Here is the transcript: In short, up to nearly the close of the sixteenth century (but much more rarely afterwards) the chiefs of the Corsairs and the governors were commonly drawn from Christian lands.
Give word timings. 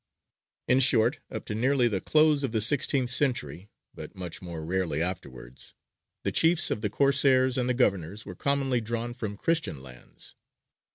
In 0.67 0.79
short, 0.79 1.19
up 1.29 1.45
to 1.45 1.53
nearly 1.53 1.87
the 1.87 2.01
close 2.01 2.43
of 2.43 2.53
the 2.53 2.61
sixteenth 2.61 3.11
century 3.11 3.69
(but 3.93 4.15
much 4.15 4.41
more 4.41 4.65
rarely 4.65 4.99
afterwards) 4.99 5.75
the 6.23 6.31
chiefs 6.31 6.71
of 6.71 6.81
the 6.81 6.89
Corsairs 6.89 7.55
and 7.55 7.69
the 7.69 7.75
governors 7.75 8.25
were 8.25 8.33
commonly 8.33 8.81
drawn 8.81 9.13
from 9.13 9.37
Christian 9.37 9.83
lands. 9.83 10.33